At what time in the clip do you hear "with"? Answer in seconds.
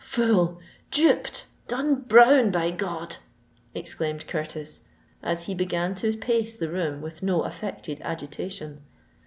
7.03-7.21